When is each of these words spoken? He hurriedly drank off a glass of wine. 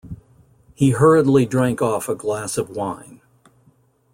He 0.73 0.89
hurriedly 0.89 1.45
drank 1.45 1.79
off 1.79 2.09
a 2.09 2.15
glass 2.15 2.57
of 2.57 2.71
wine. 2.71 3.21